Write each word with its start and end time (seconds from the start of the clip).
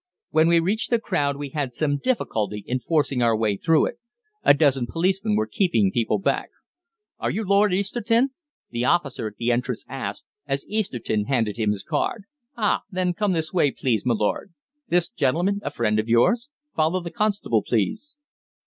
When 0.31 0.47
we 0.47 0.59
reached 0.59 0.89
the 0.89 0.97
crowd 0.97 1.37
we 1.37 1.49
had 1.49 1.75
some 1.75 1.97
difficulty 1.99 2.63
in 2.65 2.79
forcing 2.79 3.21
our 3.21 3.37
way 3.37 3.55
through 3.55 3.85
it. 3.85 3.99
A 4.41 4.51
dozen 4.55 4.87
policemen 4.87 5.35
were 5.35 5.45
keeping 5.45 5.91
people 5.91 6.17
back. 6.17 6.49
"Are 7.19 7.29
you 7.29 7.43
Lord 7.45 7.71
Easterton?" 7.71 8.31
the 8.71 8.83
officer 8.83 9.27
at 9.27 9.35
the 9.35 9.51
entrance 9.51 9.85
asked, 9.87 10.25
as 10.47 10.65
Easterton 10.67 11.25
handed 11.25 11.57
him 11.57 11.69
his 11.69 11.83
card. 11.83 12.23
"Ah, 12.57 12.81
then 12.89 13.13
come 13.13 13.33
this 13.33 13.53
way, 13.53 13.69
please, 13.69 14.03
m'lord. 14.03 14.55
This 14.87 15.07
gentleman 15.07 15.59
a 15.61 15.69
friend 15.69 15.99
of 15.99 16.09
yours? 16.09 16.49
Follow 16.75 16.99
the 17.01 17.11
constable, 17.11 17.61
please." 17.61 18.15